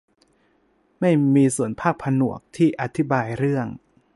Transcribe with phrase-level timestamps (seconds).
[0.99, 3.67] ไม่มีส่วนภาคผนวกที่อธิบายเรื่อง